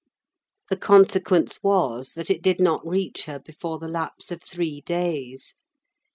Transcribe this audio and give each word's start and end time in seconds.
The 0.71 0.77
consequence 0.77 1.61
was, 1.61 2.13
that 2.13 2.31
it 2.31 2.41
did 2.41 2.59
not 2.59 2.81
reach 2.83 3.25
her 3.25 3.37
before 3.37 3.77
the 3.77 3.87
lapse 3.87 4.31
of 4.31 4.41
three 4.41 4.81
days. 4.83 5.57